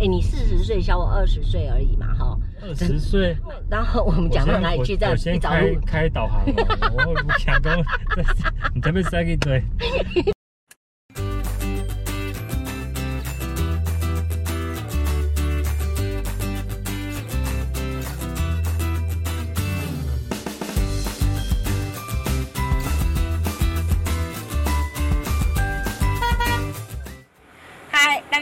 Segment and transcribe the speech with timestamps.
[0.00, 2.38] 哎，你四十岁，小我二十岁而已嘛，哈。
[2.62, 3.36] 二十岁。
[3.70, 4.96] 然后我们讲到哪里去？
[4.96, 7.04] 再我先开开导航哦。
[7.06, 7.78] 我不想跟，
[8.74, 9.62] 你这边塞一堆。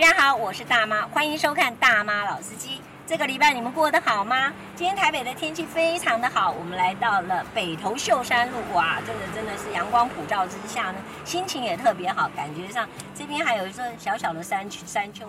[0.06, 2.76] 大家好，我是大妈，欢迎收看《大妈老司机》。
[3.08, 4.52] 这个礼拜你们过得好吗？
[4.76, 15.26] 今天台北的天气非常的好，我们来到了北投秀山路，哇，这个真的是阳光普照之下呢，心情也特别好，感觉上这边还有一座小小的山丘，山丘。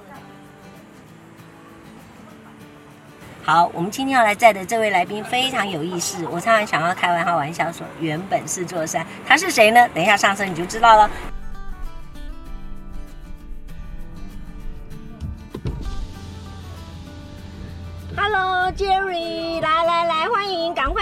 [3.44, 9.89] 好，我们今天要来载的这位来宾非常有意思，我常常想要开玩笑玩笑说，原本是座山，他是谁呢？
[9.95, 11.09] 等一下上车你就知道了。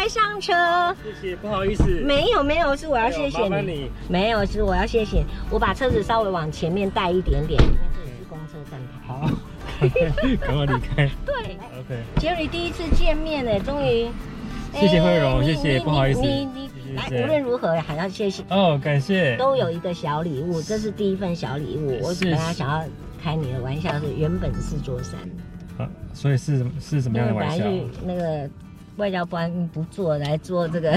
[0.06, 0.53] 快上车。
[1.03, 1.84] 谢谢，不好意思。
[2.06, 3.72] 没有没有，是我要谢谢你。
[3.72, 5.23] 你没有，是我要谢谢。
[5.50, 9.08] 我把车子稍微往前面带一点点，因为这里是公车站台。
[9.08, 9.28] 好，
[10.45, 11.09] 赶快离开。
[11.26, 12.03] 对，OK。
[12.17, 14.08] Jerry 第一次见面呢，终于。
[14.76, 16.22] 谢谢慧荣，谢谢，不好意思。
[16.22, 18.44] 你你来，无论如何还要谢谢。
[18.50, 19.36] 哦，感谢。
[19.38, 22.00] 都有一个小礼物，这是第一份小礼物。
[22.03, 22.83] 我本来想要
[23.23, 25.20] 开你的玩笑，是原本是座山。
[25.80, 27.64] 啊，所以是是什么样的玩笑？
[28.06, 28.48] 那个
[28.98, 30.92] 外交官不做来做这个，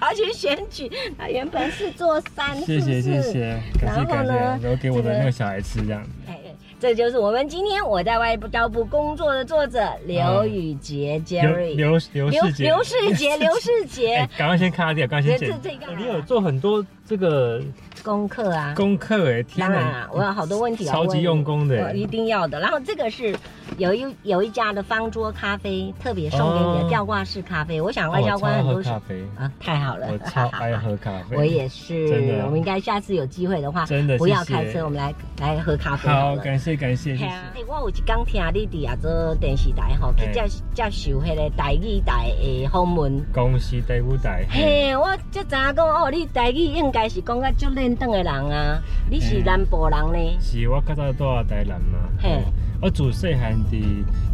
[0.00, 2.56] 而且选举，他原本是做三。
[2.62, 6.02] 谢谢谢谢，然后呢，然后给我的那个小孩吃这样。
[6.26, 6.38] 哎，
[6.80, 14.28] 这就是我们今天我在外交部工作的作者刘宇杰 Jerry，刘刘刘世杰，刘世杰， 刘世杰。
[14.36, 15.78] 赶快先卡掉，赶快先剪。
[15.96, 17.62] 你有做很多这个。
[18.02, 22.58] 功课啊，功课哎，当然啊，我有好多问题要问，超级用功的，一定要的。
[22.58, 23.32] 然后这个是
[23.78, 27.80] 有一有一家的方桌咖啡，特别送给你的吊挂式咖啡。
[27.80, 32.08] 我想外交官很多咖啡啊，太好了，我超爱喝咖啡，我也是。
[32.08, 36.08] 真的，我们应该下次有机会的话，真的不要开车，我们来来喝咖啡。
[36.08, 37.16] 好，感谢感谢。
[37.16, 40.44] 哎，我有一刚听你伫啊做电视台吼，去接
[40.74, 43.24] 接受迄个台语台的访问。
[43.32, 44.44] 公司台舞台。
[44.50, 48.80] 嘿，我即知影讲哦，你台语应该是讲较足轮转的人啊。
[49.10, 50.38] 你是南部人呢？
[50.40, 51.98] 是我较早住在台南嘛。
[52.20, 52.42] 嘿，
[52.82, 53.78] 我自细汉在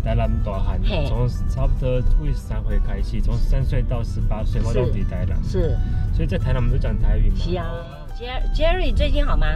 [0.03, 5.36] 台南大汉，从差不多为三岁开始，从三岁到十八岁，我都在台南。
[5.44, 5.76] 是，
[6.14, 7.36] 所以在台南我们都讲台语嘛。
[7.36, 7.69] 是啊
[8.54, 9.47] ，Jerry 最近好吗？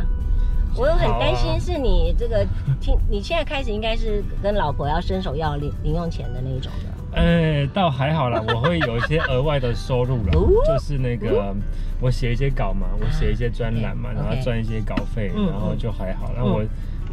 [0.76, 2.46] 我有很担心是你这个
[2.82, 7.18] 听，你现在开始应该是跟老婆要伸手要零零用钱的那一种的。
[7.18, 11.54] 哎，倒还好啦， 我会有一些额外的收入了，就是那个
[11.98, 16.30] 我写一些稿嘛，我写一些专栏嘛，然后赚一些稿费，然后就还好。
[16.36, 16.62] 那我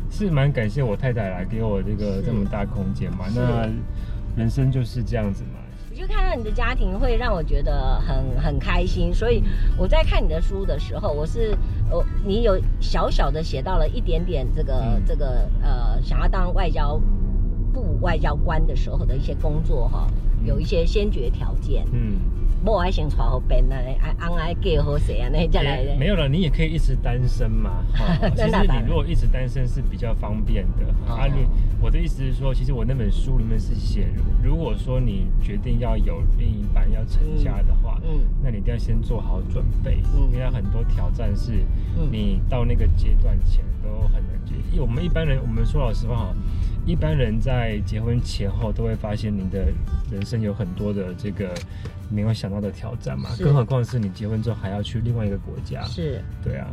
[0.10, 3.70] 是蛮感谢我太太来给我这个这么大空间嘛，那
[4.36, 5.60] 人生就是这样子嘛。
[5.90, 9.44] 我就看到你的家庭会让我觉得很很开心，所以
[9.78, 11.58] 我在看你的书的时候，我是
[11.92, 17.00] 哦，你有小小的写到了一点点这个这个呃，想要当外交。
[17.72, 20.08] 部外交官的时候的一些工作哈，
[20.44, 21.86] 有一些先决条件。
[21.94, 22.18] 嗯，
[22.64, 25.30] 不爱先传后边呢，爱爱爱给和谁啊？
[25.32, 25.96] 那再来的。
[25.96, 27.84] 没有了，你也可以一直单身嘛。
[28.36, 31.14] 其实你如果一直单身是比较方便的。
[31.14, 31.48] 啊，你
[31.82, 34.08] 我的意思是说，其实我那本书里面是写，
[34.44, 40.00] 如果说你决定要有另一半要成家的话，嗯，那你一定要先做好准备，
[40.32, 41.64] 因为很多挑战是，
[42.12, 44.54] 你到那个阶段前都很难解。
[44.72, 46.36] 因为我们一般人，我们说老实话哈。
[46.86, 49.72] 一般人在结婚前后都会发现你的
[50.12, 51.54] 人生有很多的这个
[52.10, 56.68] 没有想到的挑战嘛，更何况是你结婚之后还要去另外一个国家，是，对啊。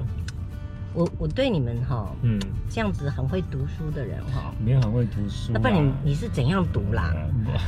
[0.97, 2.41] 我我对你们哈，嗯，
[2.71, 5.53] 这样子很会读书的人哈，没有很会读书。
[5.53, 7.13] 那不然你你是怎样读啦？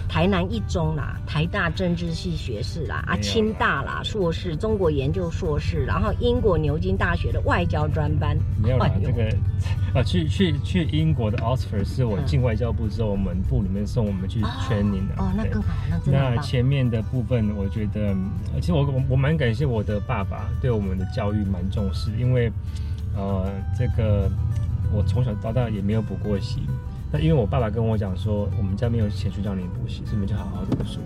[0.09, 8.35] 台南一中啦，台大政治系学士啦，啊，清大啦，硕士，中国研究硕士，然后英国牛津大学的外交专班。
[8.63, 9.29] 没有啦，这个
[9.95, 15.15] 啊，去去去英国的 Oxford 是我进外交部之后，我们部里面送我们去 training 的。
[15.19, 16.35] 哦，那更好，那真的。
[16.35, 18.17] 那前面的部分，我觉得，
[18.59, 22.51] 其实我我我蛮感谢我的爸爸对我们的教育蛮重视，因为。
[23.17, 24.31] 呃，这个
[24.93, 26.63] 我从小到大也没有补过习，
[27.13, 31.01] 那因为我爸爸跟我讲说，我们家没有钱去让你补习，所以你就好好读书。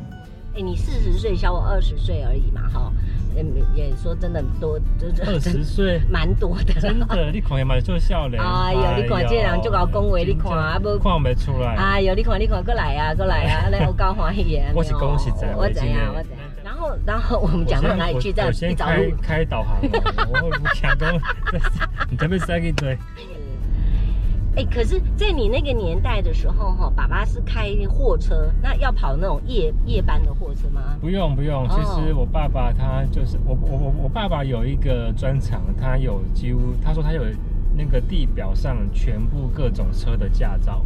[0.55, 2.93] 哎，你四十岁，小我二十岁而已嘛，哈，
[3.35, 3.43] 也
[3.75, 6.75] 也说真的多，就是二十岁， 蛮多的。
[6.75, 8.37] 真的，你看也蛮做笑的。
[8.39, 11.75] 哎呦，你看这人就搞恭维，你看啊，不看不出来。
[11.77, 16.41] 哎呦，你看你看，过来啊，过来啊，来我高欢喜我是恭喜在，我怎样，我怎样。
[16.63, 18.31] 然后，然后我们讲到哪里去？
[18.31, 19.79] 在先开开导航。
[19.83, 21.19] 我不想跟，
[22.11, 22.97] 你这边塞一堆。
[24.55, 30.95] 哎，可是，在你那个年代的时候，哈，爸爸是开货车，那要跑那种夜夜班的货车吗？
[31.01, 37.23] 不用不用，其实我爸爸他就是我我我我爸爸有一个专长，他有几乎他说他有
[37.75, 40.85] 那个地表上全部各种车的驾照。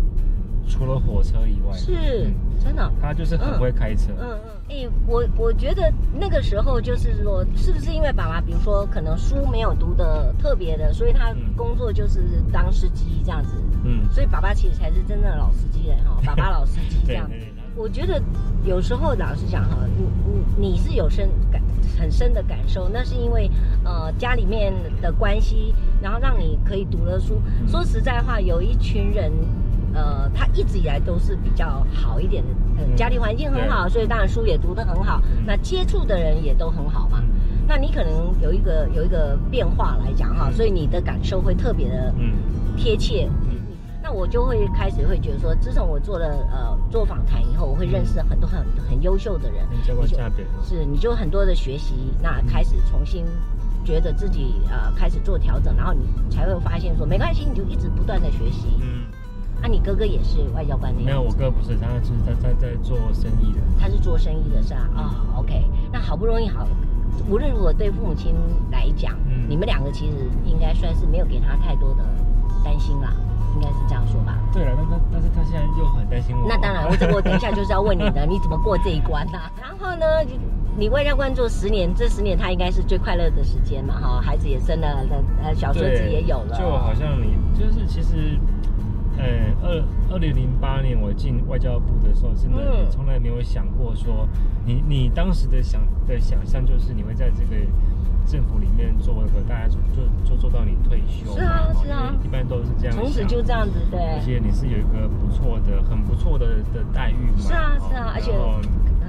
[0.68, 4.12] 除了火车以外，是、嗯、真的，他就是很会开车。
[4.20, 12.20] 嗯嗯，哎、我我觉得那个时候就是说，是不是因为爸爸，比如说可能书没有读的特别的，所以他工作就是
[12.52, 13.52] 当司机这样子。
[13.84, 17.28] 嗯，所以爸爸其实才是真正的老司机人哈， 爸爸老司机这样。
[17.28, 17.52] 对对对。
[17.76, 18.20] 我觉得
[18.64, 20.04] 有时候老实讲哈，你
[20.58, 21.62] 你你是有深感
[22.00, 23.50] 很深的感受，那是因为
[23.84, 27.40] 呃家里面的关系，然后让你可以读了书。
[27.60, 29.30] 嗯、说实在话，有一群人。
[29.96, 35.44] 呃，他一直以来都是比较好一点的，嗯，家庭环境很好，所以当然书也读得很好，嗯。
[35.46, 37.22] 那接触的人也都很好嘛。
[37.66, 42.14] 那你可能有一个有一个变化来讲哈，所以你的感受会特别的
[42.76, 43.26] 贴切。
[43.48, 43.56] 嗯，
[44.02, 49.66] 那我就会开始会觉得说，自从我做了呃做访谈以后，我会认识很多很很优秀的人。
[49.72, 49.94] 你就
[50.62, 53.25] 是你就很多的学习，那开始重新
[53.82, 58.69] 觉得自己呃开始做调整，然后你才会发现说没关系，你就一直不断的学习。
[58.81, 59.06] 嗯。
[59.62, 61.00] 啊，你哥哥也是外交官的？
[61.03, 63.61] 没有，我哥不是，他是在在在做生意的。
[63.81, 64.81] 他是做生意的，是吧？
[64.94, 65.00] 啊、
[65.35, 65.64] 哦，OK。
[65.93, 66.67] 那好不容易好，
[67.29, 68.35] 无论如何对父母亲
[68.70, 72.05] 来讲，嗯，你们两个其实应该算是没有给他太多的
[72.62, 73.12] 担心啦，
[73.55, 74.38] 应该是这样说吧？
[74.53, 76.47] 对了，但他但是他现在又很担心我。
[76.49, 79.50] 那当然，我这我等一下就是要问你的， 你怎么过这一关呢、啊？
[79.61, 80.05] 然后呢，
[80.79, 83.99] 你外交官做十年，这十年他应该是最快乐的时间嘛？
[83.99, 85.05] 哈，孩子也生了，
[85.43, 86.56] 呃，小孙子也有了。
[86.56, 88.38] 就好像你就是其实。
[89.18, 89.82] 哎，二
[90.12, 94.28] 二零零八年我进外交部的时候，真的从来没有想过说，
[94.64, 97.56] 你你当时的想的想象就是你会在这个
[98.26, 99.80] 政府里面做一个大家做
[100.24, 101.32] 做做到你退休。
[101.34, 102.94] 是啊是啊，一般都是这样。
[102.94, 103.98] 从此就这样子对。
[103.98, 107.38] 而且你是有一个不错的、很不错的的待遇嘛。
[107.38, 108.32] 是啊是啊，而且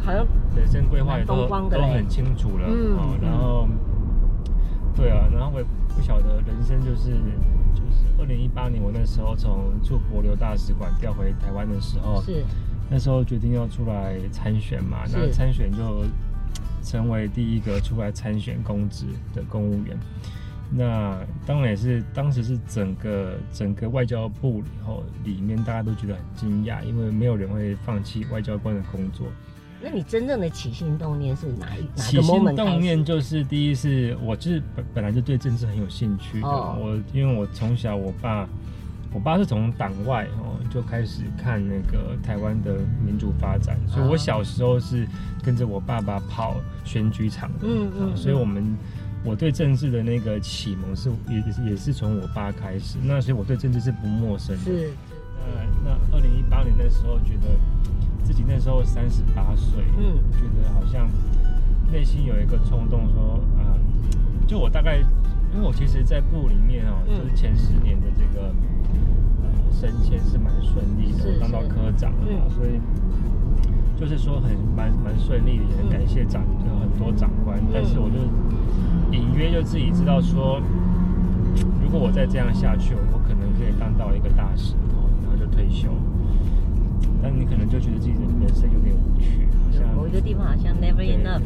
[0.06, 0.26] 好像
[0.56, 2.66] 人生规划也都都很清楚了。
[2.68, 3.20] 嗯。
[3.22, 3.68] 然后，
[4.96, 7.12] 对啊，然后我也不晓得人生就是。
[8.20, 12.44] 二零一八年，我那时候从驻帛琉大使馆调回台湾的时候，是
[12.90, 16.04] 那时候决定要出来参选嘛，那参选就
[16.84, 19.98] 成为第一个出来参选公职的公务员。
[20.70, 29.28] 那当然也是当时是整个整个外交部以后里面大家都觉得很惊讶，因为没有人会放弃外交官的工作。
[29.80, 32.22] 那你真正的起心动念是哪一哪个 moment？
[32.22, 36.48] 起心动念就是第一是，我就是本本来就对政治很有兴趣的。
[36.48, 36.78] Oh.
[36.80, 38.48] 我因为我从小我爸，
[39.14, 45.08] 我爸是从党外哦就开始看那个台湾的民主发展，所以我小时候是
[45.44, 47.60] 跟着我爸爸跑选举场的。
[47.68, 48.18] 嗯嗯。
[48.18, 48.76] 所以我们
[49.24, 52.98] 我对政治的那个启蒙是也也是从我爸开始。
[53.04, 54.64] 那所以我对政治是不陌生的。
[54.64, 54.92] 是。
[55.40, 57.48] 呃，那二零一八年的时候觉得。
[58.28, 61.10] 自己那时候三十八岁，嗯，觉得好像
[61.94, 63.80] 内心有一个冲动，说，啊、呃，
[64.46, 68.52] 就我大概，因为我其实，在部里面哦、喔，就是前十年的这个
[69.42, 72.82] 呃升迁是蛮顺利的，当到科长了嘛，所以
[73.98, 78.18] 就是说很蛮蛮顺利的，也很感谢长就很多长官，但是我就
[79.18, 80.62] 隐约就自己知道说，
[81.82, 84.76] 如果我再这样下去，我可能可以当到一个大使，
[85.24, 85.88] 然后就退休。
[87.22, 91.42] 但你可能就觉得自己的人生有点无趣，好像某一个地方好像 never enough。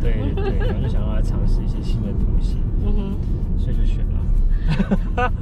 [0.00, 4.20] 对对，对，然后就想要来尝试一些新的东西，嗯哼，所以就选了。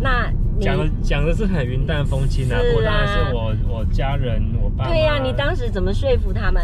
[0.00, 4.88] 那讲的讲的是很云淡风轻啊，不过当然是我我家人我爸。
[4.88, 6.62] 对呀、啊，你当时怎么说服他们？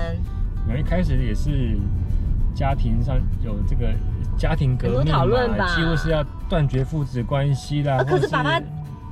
[0.68, 1.76] 我一开始也是
[2.54, 3.92] 家庭上有这个
[4.36, 7.96] 家庭革命讨论吧，几乎是要断绝父子关系啦。
[7.96, 8.60] 啊、可是爸爸。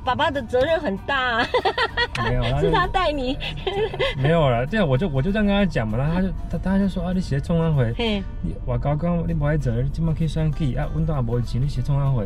[0.03, 1.47] 爸爸的责任很大，啊，
[2.27, 3.37] 没有，是他带你，
[4.21, 4.65] 没有了。
[4.65, 7.93] 对啊我就我就这样跟他讲嘛，然后他就他他就说啊，你写创安会，
[8.41, 12.25] 你我刚刚你不爱走，你今麦可以算计啊，温度也不会钱，你写创安会，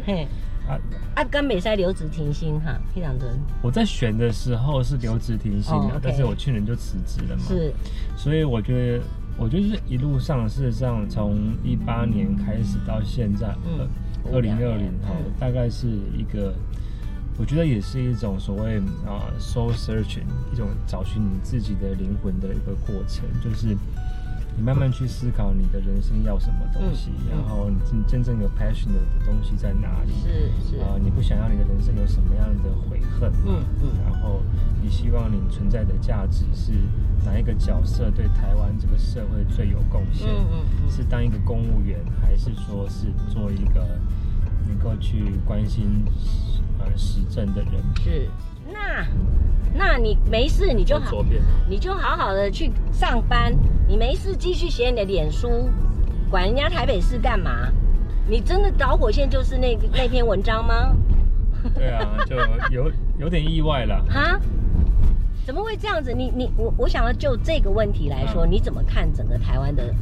[0.67, 0.79] 啊。
[1.15, 3.29] 啊，刚美赛留职停薪哈，非常准。
[3.61, 7.73] 我在选的时候是留职停薪的，哦 okay，但是我去年就辞职了嘛，是，
[8.15, 9.03] 所以我觉得
[9.37, 13.87] 我觉得是一路上事实上从一八年开始到现在，嗯，
[14.33, 16.53] 二零二零哈，大概是一个。
[17.37, 23.75] 我觉得也是一种所谓啊，soul searching，一种找寻你自己的灵魂的一个过程，就是
[24.55, 30.13] 你慢慢去思考你的人生要什么东西，嗯、然后你真真正有 passion 的东西在哪里？
[30.21, 33.31] 是是啊，你不想要你的人生有什么样的悔恨？
[33.47, 34.43] 嗯嗯，然后
[34.81, 36.71] 你希望你存在的价值是
[37.25, 40.29] 哪一个角色对台湾这个社会最有贡献？
[40.29, 43.83] 嗯嗯，是当一个公务员，还是说是做一个？
[44.67, 46.05] 能够去关心
[46.79, 47.73] 呃时政的人。
[48.03, 48.29] 是，
[48.71, 49.05] 那
[49.73, 53.53] 那你没事你就好，左边你就好好的去上班，
[53.87, 55.69] 你没事继续写你的脸书，
[56.29, 57.69] 管人家台北市干嘛？
[58.27, 60.95] 你真的导火线就是那那篇文章吗？
[61.75, 62.35] 对啊，就
[62.71, 64.03] 有有点意外了。
[64.09, 64.39] 哈？
[65.45, 66.13] 怎么会这样子？
[66.13, 69.93] 你你我我想要就这个问题来说，嗯、你怎么看整个台湾的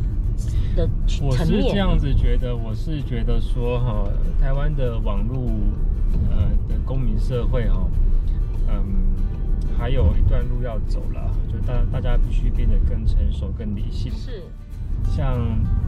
[0.75, 1.29] 的层面？
[1.29, 4.07] 我是这样子觉得，我是觉得说哈，
[4.39, 5.39] 台湾的网络
[6.29, 7.87] 呃的公民社会哈，
[8.67, 8.83] 嗯，
[9.77, 14.11] 还有一段路要走了，就大大家必须变得更成熟、更理性。
[14.11, 14.43] 是。
[15.09, 15.39] 像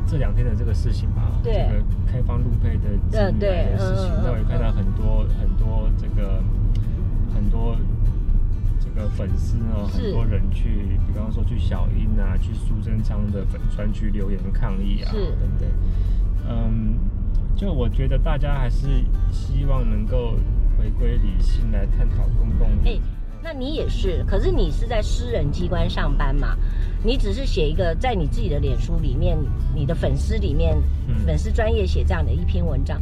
[0.07, 6.41] 这两天的这个事情吧，对这个开放路配的子女的事情，那我也看到很多很多这个
[7.31, 7.92] 很多这
[8.95, 15.69] 个粉丝哦，很多人去，比方说去小英啊，去苏贞昌的粉川去留言抗议啊，是等等。
[16.47, 16.95] 嗯，
[17.55, 18.87] 就我觉得大家还是
[19.31, 20.35] 希望能够
[20.77, 22.67] 回归理性来探讨公共。
[22.85, 22.99] 欸
[23.45, 26.55] 那你也是，可是你是在私人机关上班嘛？
[27.03, 29.37] 你只是写一个在你自己的脸书里面，
[29.75, 30.73] 你的粉丝里面，
[31.09, 33.01] 嗯、粉丝专业写这样的一篇文章，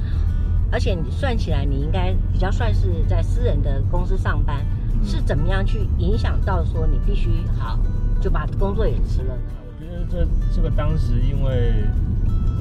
[0.72, 7.80] 而且你算起来，你应该比较算是在私人的公司上班，嗯、是怎么样去影响到说你必须好
[8.20, 9.42] 就把工作也辞了呢？
[9.68, 11.86] 我觉得这这个当时因为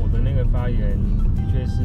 [0.03, 0.99] 我的那个发言
[1.35, 1.83] 的确是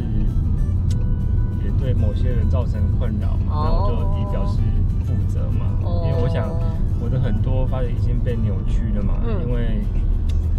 [1.64, 4.60] 也对某些人造成困扰嘛，然后就以表示。
[5.06, 6.50] 负责嘛，因为我想
[7.00, 9.22] 我的很多发言已经被扭曲了嘛。
[9.22, 9.84] 嗯、因为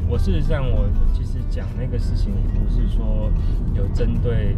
[0.08, 3.30] 我事实上我其实讲那个事情也不是说
[3.75, 4.56] 有针对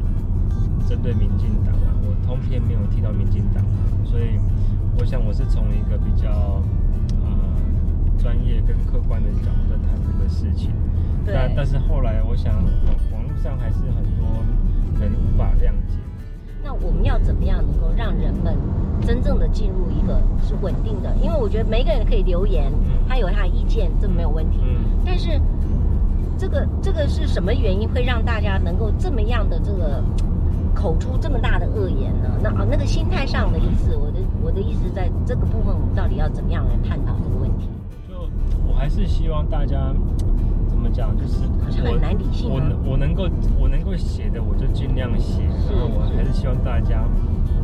[0.87, 4.37] 针对民进党啊，我通篇没有提到民进党啊，所以
[4.99, 6.61] 我想我是从一个比较
[7.23, 7.31] 呃
[8.17, 10.71] 专业跟客观的角度在谈这个事情。
[11.25, 14.27] 对但但是后来我想网网络上还是很多
[14.99, 15.95] 人无法谅解。
[16.61, 18.57] 那我们要怎么样能够让人们
[19.01, 21.15] 真正的进入一个是稳定的？
[21.23, 22.69] 因为我觉得每个人可以留言，
[23.07, 24.59] 他有他的意见，这没有问题。
[25.05, 25.39] 但是
[26.37, 30.03] 这个这个是什么原因会让大家能够这么样的这个
[30.79, 32.29] 口出这么大的恶言呢？
[32.41, 37.67] 那啊那个心态上的意思，我的我的意思在这个部分，我们到底要怎么样来探讨这个问题？
[38.07, 38.15] 就
[38.65, 39.93] 我还是希望大家。
[40.69, 41.11] 怎么讲？
[41.17, 41.43] 就是
[41.83, 43.27] 我很难理性我我能够
[43.59, 45.41] 我能够写的，我就尽量写。
[45.67, 47.03] 是然后我还是希望大家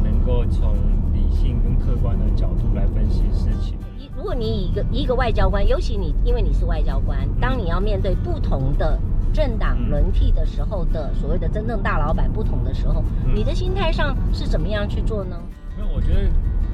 [0.04, 0.76] 能够从
[1.14, 3.78] 理性跟客观的角度来分析事情。
[4.18, 9.00] 如果你以一个一个外交官，尤其你因为你是外交官，当你要面对不同的
[9.36, 15.36] 政党轮替的时候的所谓的真正大老板不同的时候，嗯、你的心态上是怎么样去做呢？
[15.78, 16.22] 因为我觉得，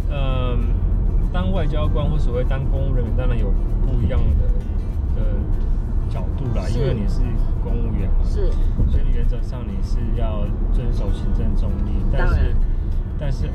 [0.09, 0.59] 嗯、呃，
[1.33, 3.51] 当外交官或所谓当公务人员，当然有
[3.85, 4.45] 不一样的
[5.15, 5.27] 的。
[6.11, 7.21] 角度啦，因为你是
[7.63, 8.51] 公务员嘛，是，
[8.91, 12.03] 所以原则上你是要遵守行政中立。
[12.11, 12.53] 但是，
[13.17, 13.49] 但是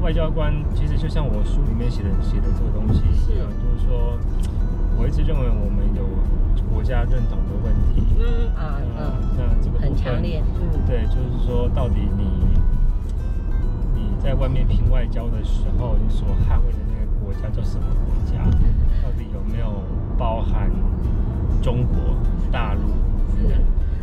[0.00, 4.16] 外交官其实就像我书里面写的写的这个东西是就是说，
[4.98, 6.04] 我一直认为我们有
[6.72, 8.02] 国家认同的问题。
[8.18, 10.42] 嗯啊嗯，那这个很强烈。
[10.60, 12.24] 嗯，对，就是说，到底你
[13.94, 18.42] 你在外面拼外交的时候，你所捍卫的那个国家叫什么国家？
[19.02, 19.82] 到底有没有
[20.18, 20.70] 包含？
[21.62, 22.14] 中国
[22.52, 22.80] 大陆，
[23.40, 23.54] 你的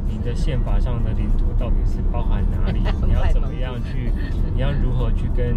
[0.09, 2.79] 你的宪法上的领土到底是包含哪里？
[3.07, 4.11] 你要怎么样去？
[4.53, 5.55] 你要如何去跟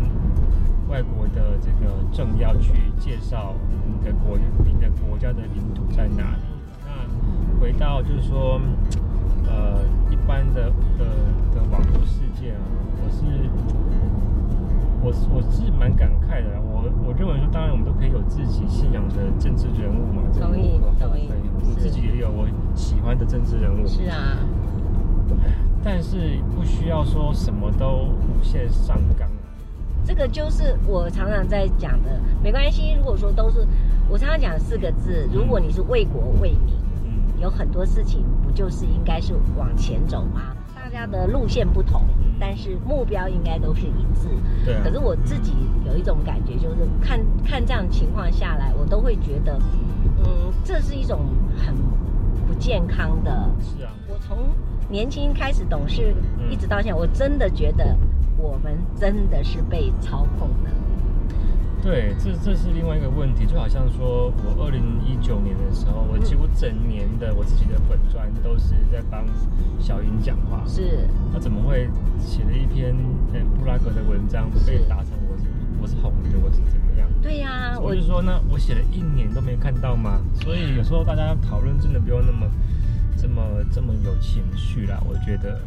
[0.89, 3.55] 外国的这个政要去介绍
[3.87, 6.43] 你的国你的国家的领土在哪里？
[6.85, 8.61] 那回到就是说，
[9.47, 11.07] 呃，一般的的
[11.55, 12.61] 的网络世界啊，
[13.03, 13.25] 我是
[15.03, 16.61] 我我是蛮感慨的。
[16.63, 21.29] 我我认为说，当然我们都可以有自己信仰的政治人物嘛，同意同意。
[21.69, 24.39] 我自己也有我喜欢的政治人物，是啊，
[25.83, 29.26] 但是不需要说什么都无限上纲。
[30.07, 32.95] 这个就是我常常在讲的，没关系。
[32.97, 33.67] 如果说都是
[34.09, 40.55] 我常常讲四个字，如果你是为国为民，嗯，有很多事情不就是应该是往前走吗？
[40.77, 42.03] 大家的路线不同，
[42.39, 44.29] 但是目标应该都是一致。
[44.65, 44.81] 对啊。
[44.85, 45.53] 可是我自己
[45.85, 49.59] 有一种感觉，就是看看这样情况下来，我都会觉得。
[50.25, 51.75] 嗯，这是一种很
[52.47, 53.31] 不健康的。
[53.61, 54.39] 是啊，我从
[54.89, 57.97] 年轻开始懂事，嗯、一直到现在，我真的觉得
[58.37, 60.71] 我们真的是被操控的。
[61.83, 69.25] 对，这这是另外一个问题，就好像说我二零一九年的时候，我几乎整年的我自己的粉专都是在帮
[69.79, 70.65] 小英讲话。
[70.67, 71.07] 是。
[71.33, 71.89] 他怎么会
[72.19, 72.97] 写了一篇
[73.33, 75.45] 呃布拉格的文章被打成我是
[75.81, 77.09] 我是红的，我是怎么样？
[77.23, 80.21] 对呀、啊，我就说那我写了一年都没看到吗？
[80.43, 82.51] 所以有时候大家讨论真的不用那么
[83.17, 85.61] 这么这么有情绪啦，我觉得。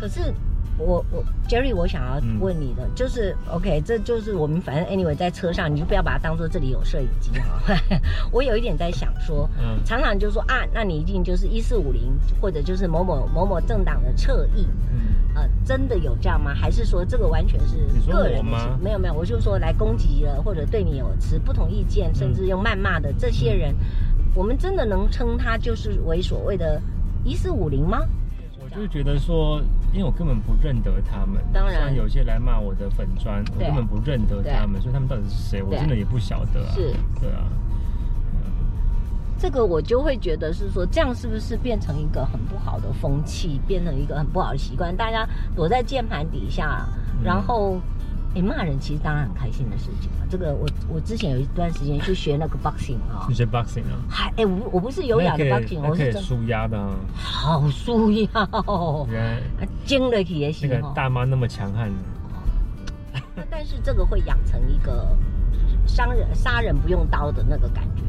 [0.00, 0.34] 可是
[0.78, 7.76] 我我 Jerry，我想要问你的，嗯、就是 OK，这就是我们反正 anyway 在车上，你就不要把它当做这里有摄影机哈。
[8.32, 16.54] 我有一点在想说，嗯，常常就说啊，那你一定就是一四五零，或者就是某某某某政党的侧翼，嗯，呃，真的有这样吗？
[16.54, 17.76] 还是说这个完全是
[18.10, 18.78] 个人的？
[18.82, 26.80] 没有没有，我就说来攻击了，或者对你有持不同意见，甚至用谩骂的这些人，嗯、我们真的能称他就是为所谓的
[27.22, 28.00] 一四五零吗？
[28.72, 29.60] 我就觉得说，
[29.92, 36.72] 因为我根本不认得他们，当然像有些来骂我的粉砖，我根本不认得他们，所以他们到底是谁，我真的也不晓得啊。
[36.74, 37.44] 是，对啊。
[39.38, 44.96] 这个我就会觉得是说，这样是不是变成一个很不好的风气，变成一个很不好的习惯？
[44.96, 46.86] 大家躲在键盘底下，
[47.24, 47.80] 然后。
[48.34, 50.24] 哎，骂人其实当然很开心的事情嘛。
[50.30, 53.98] 这个我我之前有一段时间去学那个 boxing 啊，学 boxing 啊。
[54.08, 56.78] 还哎，我我不是有氧的 boxing，我是舒压的。
[57.14, 59.06] 好舒压哦，
[59.84, 60.68] 精了也行。
[60.68, 61.90] 那个大妈那么强悍。
[63.50, 65.16] 但是这个会养成一个
[65.86, 68.02] 伤人杀人不用刀的那个感觉。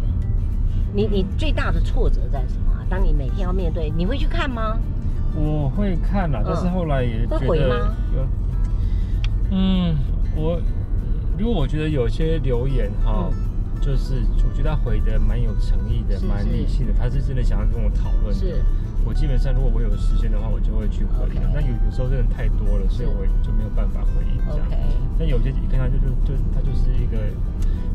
[0.93, 2.71] 你你最大的挫折在什么？
[2.89, 4.77] 当你每天要面对，你会去看吗？
[5.33, 7.95] 我会看啦，但是后来也会回吗？
[9.49, 9.97] 嗯，
[10.35, 10.59] 我
[11.37, 18.33] 如果我觉得有些留言哈，嗯、就是我觉得他回的蛮有诚意的，蛮理性的，他是真的想要跟我讨论。
[18.39, 18.63] 的，
[19.03, 21.27] 我基本上如果我有时间的话，我就会去回。
[21.53, 21.67] 那 Okay.
[21.67, 24.67] 有有时候真的太多了，所以我就没有办法回应这样。
[24.69, 24.93] Okay.
[25.19, 27.17] 但有些一看他就就就他就是一个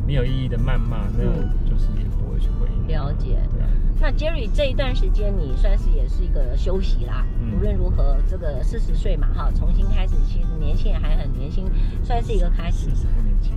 [0.07, 1.33] 没有意义的谩骂，那种
[1.69, 2.87] 就是也不会去回应。
[2.87, 3.37] 了解。
[3.53, 3.67] 对啊。
[3.99, 7.25] 那 Jerry 这一段时间你算是也是一个休息啦。
[7.41, 11.65] 嗯、无论如何，这个四十岁嘛，哈，重新开始，其实年轻人还很年轻，
[12.03, 12.87] 算是一个开始。
[12.87, 13.53] 不年轻。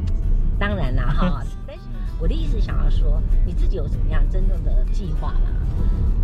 [0.59, 1.43] 当然啦，哈。
[1.69, 1.83] 但是
[2.19, 5.41] 我的意思想要说，你自己有什么样真正的计划吗？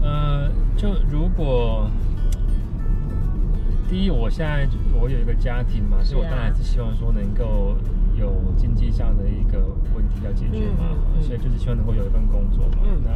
[0.02, 1.88] 呃，就如果
[3.88, 4.68] 第一，我现在
[4.98, 7.76] 我有一个家庭嘛，所以我当然还是希望说能够
[8.18, 9.58] 有经济上的一个
[9.94, 12.78] 问题要解决嘛，所以就是希望能够有一份工作嘛。
[12.84, 13.10] 嗯、那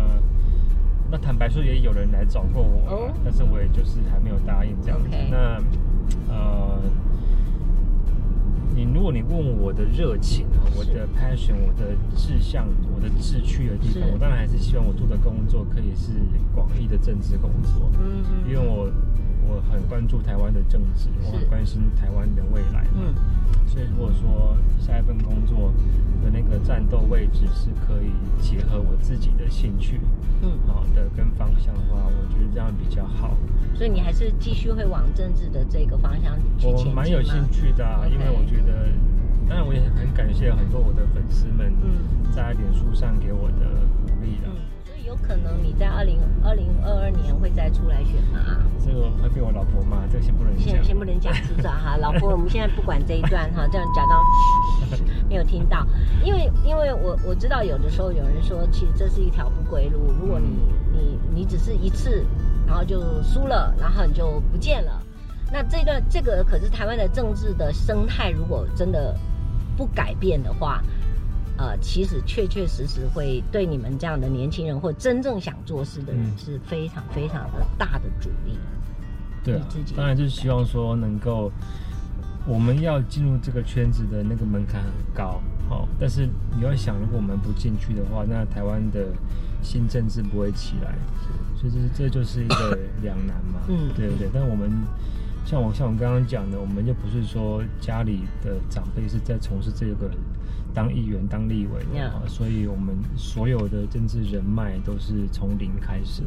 [1.13, 3.11] 那坦白说，也有人来找过我，oh?
[3.25, 5.09] 但是我也就是还没有答应这样子。
[5.09, 5.29] Okay.
[5.31, 5.61] 那
[6.29, 6.79] 呃，
[8.75, 16.13] 你如果你问我的热情啊，我的 passion，我的志向，我的志趣的地方，我当然还是希望我做的工作可以是
[16.55, 17.91] 广义的政治工作。
[17.99, 18.89] 嗯嗯，因为我。
[19.51, 22.87] 我很关注台湾的政治，我很关心台湾的未来。
[22.95, 23.13] 嗯，
[23.67, 25.73] 所以如果说下一份工作
[26.23, 30.01] 的那个战斗位置是可以结合我自己的兴趣，
[30.43, 33.37] 嗯，好的跟方向的话，我觉得这样比较好。
[33.75, 36.87] 所以你还是继续会往政治的这个方向去前进？
[36.87, 38.87] 我蛮有兴趣的啊，因为我觉得，
[39.49, 41.75] 当然我也很感谢很多我的粉丝们
[42.31, 43.67] 在脸书上给我的
[44.07, 44.50] 鼓励了。
[45.31, 48.41] 有可能你在二零二零二二年会再出来选吗？
[48.85, 50.67] 这个会被我老婆骂，这个先不能讲。
[50.67, 51.97] 先先不能讲，知道哈？
[52.03, 55.87] 老婆，我们现在不管这一段哈，这样假装 没有听到。
[56.25, 60.01] 因为因为我我知道有的时候有人说，其实这是一条不归路。
[60.21, 60.49] 如果你
[60.91, 62.25] 你你只是一次，
[62.67, 65.01] 然后就输了，然后你就不见了。
[65.53, 69.17] 那这段这个可是台湾的政治的生态，如果真的
[69.77, 70.83] 不改变的话。
[71.61, 78.57] 呃，其实确确实实会对你们这样的年轻人或真正想做事的人是非常非常的大的阻力。
[79.45, 81.53] 对啊，当然就是希望说能够，
[82.47, 89.09] 我们要进入这个圈子的那个门槛很高，好，但是你要想，如果我们不进去的话，那台湾的
[89.63, 90.95] 新政治不会起来，
[91.59, 94.31] 所以这是这就是一个 两难嘛，嗯，对不对？
[94.33, 94.71] 但我们
[95.51, 100.09] 像我像我刚刚讲的，我们又不是说家里的长辈是在从事这个。
[100.73, 106.23] 当议员、当立委的.所以我们所有的政治人脉都是从零开始.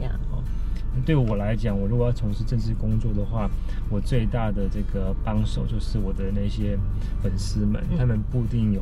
[1.05, 3.49] 对我来讲，我如果要从事政治工作的话，
[3.89, 6.77] 我最大的这个帮手就是我的那些
[7.21, 8.81] 粉丝们，嗯、他们不一定有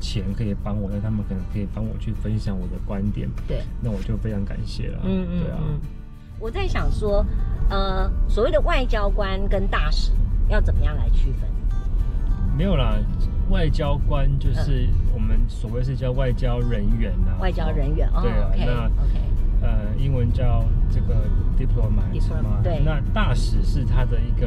[0.00, 3.28] 钱可以帮我，但他们可能可以帮我去分享我的观点。
[3.46, 5.02] 对，那我就非常感谢了。
[5.04, 5.60] 嗯嗯，对啊。
[6.44, 7.24] 我在想说，
[7.70, 10.12] 呃，所谓的外交官跟大使
[10.50, 11.48] 要怎么样来区分？
[12.54, 12.98] 没有啦。
[13.48, 18.50] 外交官就是我们所谓是叫外交人员啊，外交人员，对啊，
[19.62, 21.14] 那呃，英文叫这个
[21.58, 24.46] diplomat，对，那大使是他的一个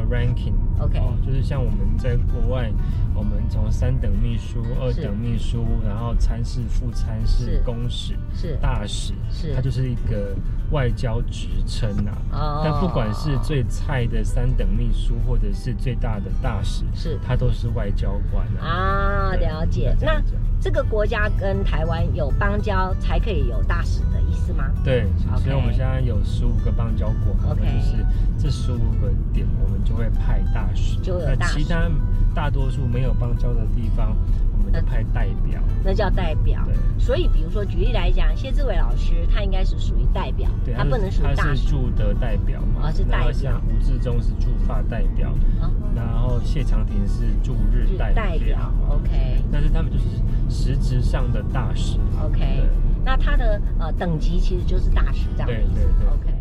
[0.77, 2.71] ranking，OK，就是像我们在国外，
[3.13, 10.35] 我们从三等秘书、二等秘书，然后参事、副参事、公使、是大使，是，它就是一个
[10.71, 12.11] 外交职称呐。
[12.31, 19.31] 哦，但不管是最菜的三等秘书，或者是最大的大使，是，他都是外交官啊。
[19.31, 19.95] 啊，了解。
[20.01, 20.21] 那
[20.59, 24.65] 这个国家跟台湾有邦交才可以有大使的意思吗？
[24.83, 25.05] 对。
[25.43, 27.75] 所以我们现在有十五个邦交国嘛，那、okay.
[27.75, 28.05] 就是
[28.37, 30.99] 这十五个点，我们就会派大使。
[31.01, 31.59] 就有大使。
[31.59, 31.89] 其他
[32.33, 34.15] 大多数没有邦交的地方，
[34.57, 35.61] 我们就派代表。
[35.83, 36.61] 那叫代表。
[36.65, 36.75] 对。
[36.99, 41.41] 所以，比如说举例来讲，谢志伟老师他应该是属于代表，对，他不能属于大使。
[41.41, 42.89] 他是驻的代表嘛？
[42.89, 43.31] 哦，是代表。
[43.31, 48.23] 像吴志忠是驻法代表，哦、然后谢长廷是驻日代表。
[48.23, 48.73] 代表。
[48.89, 49.41] OK。
[49.51, 50.05] 但是他们就是
[50.49, 51.97] 实质上的大使。
[52.21, 52.63] OK。
[53.05, 55.47] 那他的呃等级其实就是大使这样。
[55.47, 56.07] 对对对。
[56.09, 56.36] OK。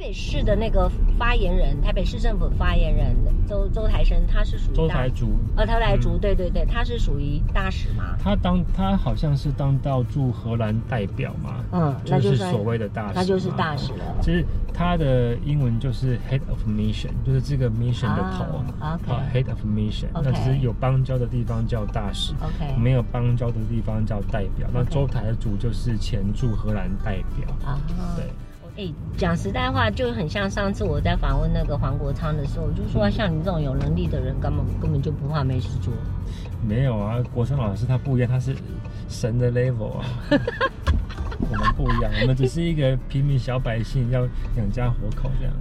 [0.00, 3.14] 台北市的那个发言人，台北市政府发言人
[3.46, 8.16] 周周台生，他是属于周台竹，呃，周台竹，对对对，他是属于大使嘛？
[8.18, 11.62] 他当他好像是当到驻荷兰代表嘛？
[11.72, 14.16] 嗯，那就是所谓的大使，他就是大使了。
[14.22, 18.98] 其实他的英文就是 head of mission，就是这个 mission 的头啊
[19.34, 20.06] ，head of mission。
[20.14, 24.66] 那只是有邦交的地方叫大使，OK，没有邦交的地方叫代表。
[24.72, 27.78] 那周台竹就是前驻荷兰代表啊，
[28.16, 28.24] 对。
[28.80, 28.88] 哎，
[29.18, 35.92] 讲实在话，就很像上次我在访问那个黄国昌的时候，就说像你这种有能力的人，根本根本就不怕没事做。
[36.66, 38.56] 没有啊，国昌老师他不一样，他是
[39.06, 40.06] 神的 level 啊。
[40.30, 44.22] 我们不一样，我们只是一个平民小百姓，要
[44.56, 45.52] 养家活口这样。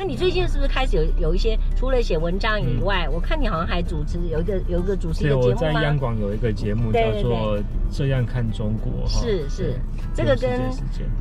[0.00, 5.24] 那你最近是不是开始有有一些除了写文章以外，嗯，我看你好像还主持有一个有一个主持？
[5.24, 7.58] 对，我在央广有一个节目叫做
[7.92, 9.20] 《这样看中国》哈。
[9.20, 9.74] 是是，
[10.14, 10.58] 这个跟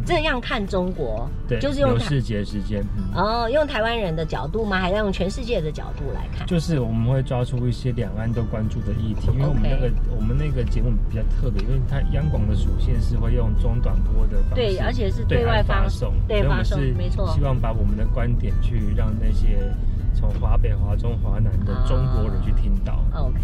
[0.06, 2.82] 这样看中国，对，就是用世界时间。
[3.14, 4.80] 哦，用台湾人的角度吗？
[4.80, 6.48] 还是用全世界的角度来看？
[6.48, 17.28] 就是我们会抓出一些两岸都关注的议题，因为我们那个、我们那个节目比较特别，因为它央广的属性是会用中短波的方式，对，而且是对外发送，对发送，没错。
[17.36, 19.74] 希望把我们的观点去让那些
[20.14, 23.04] 从华北、华中、华南的中国人去听到。
[23.14, 23.40] Oh, OK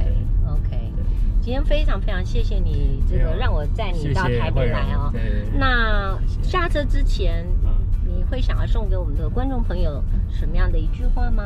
[0.48, 0.92] OK，
[1.42, 5.12] 今天非常非常谢谢你这个让我载你到台北来哦。
[5.58, 7.46] 那下车之前，
[8.06, 11.44] 你会想要送给我们的观众朋友什么样的一句话吗？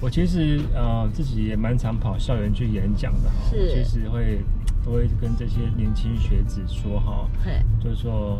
[0.00, 4.40] 我其实呃自己也蛮常跑校园去演讲的哈，是，其实会
[4.82, 7.28] 都会跟这些年轻学子说哈，
[7.84, 8.38] 就是说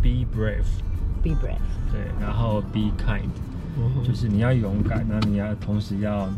[0.00, 1.60] be brave，be brave，
[1.92, 3.28] 对，然后 be kind。
[4.04, 6.28] 就是你要勇敢，那你要同时要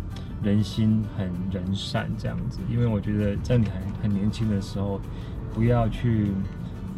[0.43, 5.01] 人心很人善这样子，因为我觉得在你还很年轻的时候，
[5.53, 6.33] 不要去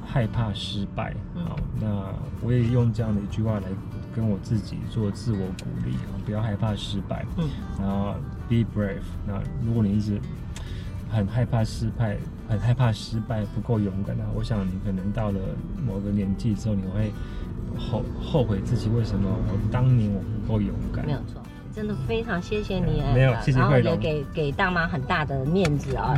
[0.05, 1.15] 害怕失败。
[1.35, 3.67] 好，那我也用这样的一句话来
[4.15, 7.25] 跟我自己做自我鼓励啊，不要害怕失败。
[7.39, 8.15] 嗯，然后
[8.49, 9.01] be brave。
[9.27, 10.21] 那如果你一直
[11.09, 12.19] 很害怕失败，
[12.49, 15.41] 很害怕失败，不够勇敢，那我想你可能到了
[15.87, 17.11] 某个年纪之后，你会。
[17.79, 21.05] 后后悔自己为什么我当年我不够勇敢？
[21.07, 21.41] 没有错，
[21.75, 23.03] 真的非常谢谢你。
[23.15, 23.59] 没有，谢谢。
[23.59, 26.15] 然后也给给大妈很大的面子啊、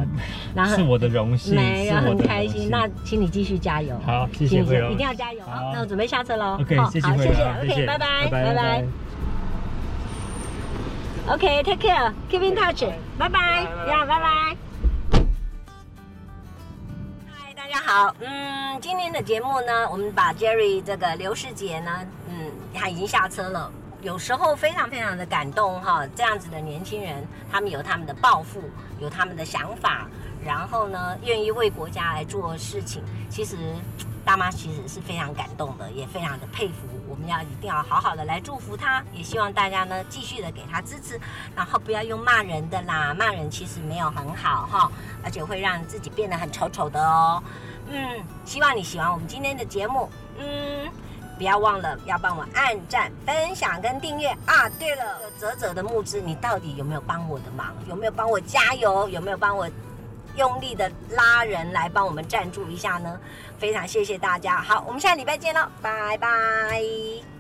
[0.54, 2.68] 然后是我的荣幸， 没有很开心。
[2.70, 3.98] 那请你继续加油。
[4.04, 5.40] 好，谢谢慧荣，一定要加油。
[5.44, 6.58] 好，那我准备下车喽。
[6.60, 7.72] OK，谢谢慧荣，谢谢。
[7.72, 8.84] OK，拜拜，拜拜。
[11.28, 12.84] OK，take care，keep in touch，
[13.18, 14.67] 拜拜，呀，拜拜。
[17.70, 21.90] 大家好，嗯，今天的节目呢，我们把 Jerry 这个刘世杰呢，
[22.26, 23.70] 嗯，他已经下车了。
[24.00, 28.62] 有时候非常非常的感动哈，这样子的年轻人，他们有他们的抱负，
[29.00, 30.06] 有他们的想法，
[30.44, 33.02] 然后呢，愿意为国家来做事情。
[33.28, 33.56] 其实
[34.24, 36.74] 大妈其实是非常感动的，也非常的佩服。
[37.08, 41.18] 我们要一定要好好的来祝福他，也希望大家呢继续的给他支持，
[41.56, 44.92] 然后不要用骂人的啦，骂人其实没有很好哈，
[45.24, 47.42] 而且会让自己变得很丑丑的哦。
[47.90, 50.08] 嗯，希望你喜欢我们今天的节目。
[50.38, 50.88] 嗯，
[51.38, 54.68] 不要忘了要帮我按赞、分享跟订阅啊。
[54.78, 57.72] 对了，泽泽的募资，你到底有没有帮我的忙？
[57.88, 59.08] 有没有帮我加油？
[59.08, 59.70] 有没有帮我
[60.36, 63.18] 用力的拉人来帮我们赞助一下呢？
[63.58, 64.60] 非常谢谢大家。
[64.60, 67.37] 好，我们下礼拜见喽，拜拜。